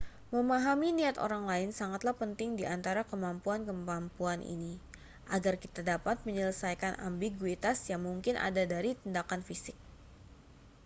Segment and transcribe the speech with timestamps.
[0.33, 4.73] memahami niat orang lain sangatlah penting di antara kemampuan-kemampuan ini
[5.35, 9.77] agar kita dapat menyelesaikan ambiguitas yang mungkin ada dari tindakan fisik